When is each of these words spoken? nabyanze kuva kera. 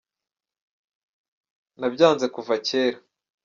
nabyanze 1.79 2.25
kuva 2.35 2.55
kera. 2.65 2.97